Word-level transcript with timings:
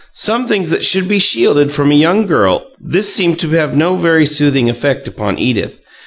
Some 0.15 0.47
things 0.47 0.71
that 0.71 0.83
should 0.83 1.07
be 1.07 1.19
shielded 1.19 1.71
from 1.71 1.91
a 1.91 1.95
young 1.95 2.25
girl" 2.25 2.65
This 2.93 3.13
seemed 3.13 3.37
to 3.41 3.49
have 3.51 3.77
no 3.77 3.95
very 3.97 4.25
soothing 4.25 4.67
effect 4.67 5.07
upon 5.07 5.37
Edith. 5.37 5.79